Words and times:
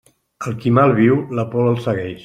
Al 0.45 0.55
qui 0.63 0.71
mal 0.79 0.95
viu, 1.01 1.21
la 1.41 1.49
por 1.53 1.69
el 1.75 1.79
segueix. 1.89 2.19